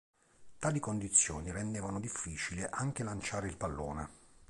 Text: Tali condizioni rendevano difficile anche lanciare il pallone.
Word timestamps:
Tali 0.57 0.79
condizioni 0.79 1.51
rendevano 1.51 1.99
difficile 1.99 2.67
anche 2.71 3.03
lanciare 3.03 3.45
il 3.47 3.55
pallone. 3.55 4.09